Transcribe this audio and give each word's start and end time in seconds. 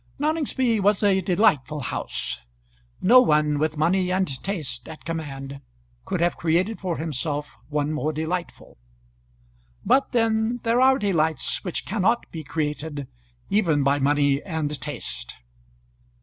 Noningsby 0.17 0.79
was 0.81 1.03
a 1.03 1.21
delightful 1.21 1.81
house; 1.81 2.39
no 3.03 3.21
one 3.21 3.59
with 3.59 3.77
money 3.77 4.11
and 4.11 4.27
taste 4.43 4.89
at 4.89 5.05
command 5.05 5.61
could 6.05 6.21
have 6.21 6.37
created 6.37 6.79
for 6.81 6.97
himself 6.97 7.55
one 7.69 7.93
more 7.93 8.11
delightful; 8.11 8.79
but 9.85 10.11
then 10.11 10.59
there 10.63 10.81
are 10.81 10.97
delights 10.97 11.63
which 11.63 11.85
cannot 11.85 12.25
be 12.31 12.43
created 12.43 13.07
even 13.51 13.83
by 13.83 13.99
money 13.99 14.41
and 14.41 14.81
taste. 14.81 15.35